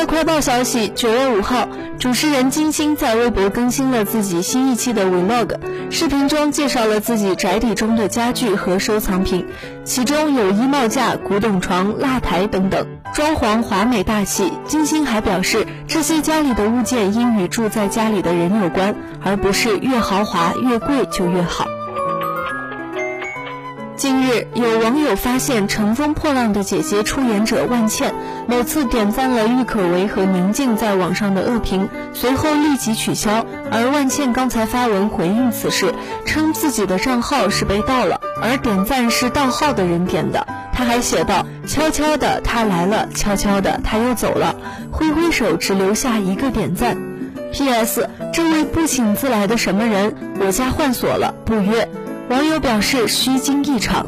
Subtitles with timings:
[0.00, 5.56] 乐快报消息，九月五号，主持人金星在微博更新了自己新一期的 Vlog，
[5.90, 9.46] 视频中介绍了自己宅邸中的家具和收藏品，
[9.84, 14.50] 其中有衣帽架、古董床、蜡台等等，装潢华美大气。
[14.66, 21.66] 金星还表示，这些家里的物件应与住在家里的人有关，而不是越豪华越贵就越好。
[24.00, 28.14] 近日，有网友发现《乘风破浪的姐姐》出演者万茜
[28.48, 33.44] 某次点赞了郁可唯和宁静在网上的恶评，随后立即取消。
[33.70, 35.92] 而万茜刚才发文回应此事，
[36.24, 40.46] 称自己的账号是被盗了，而点赞是盗号的人点的。
[40.72, 44.56] 他还写道：“悄悄的他来了，悄悄的他又走了，
[44.90, 46.96] 挥挥手只留下一个点赞。
[47.52, 48.08] ”P.S.
[48.32, 51.86] 这位不请自来的什么人，我家换锁了，不约。
[52.30, 54.06] 网友表示虚惊一场。